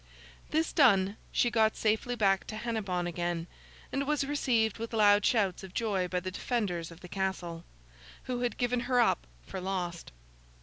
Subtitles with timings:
[0.49, 3.45] This done, she got safely back to Hennebon again,
[3.91, 7.63] and was received with loud shouts of joy by the defenders of the castle,
[8.23, 10.11] who had given her up for lost.